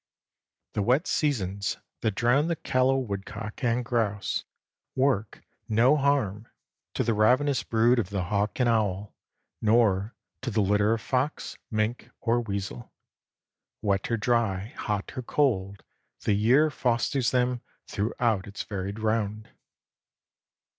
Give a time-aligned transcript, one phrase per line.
[0.73, 4.45] The wet seasons that drown the callow woodcock and grouse
[4.95, 6.47] work no harm
[6.95, 9.13] to the ravenous brood of the hawk and owl,
[9.61, 12.91] nor to the litter of fox, mink, or weasel.
[13.83, 15.83] Wet or dry, hot or cold,
[16.23, 19.49] the year fosters them throughout its varied round.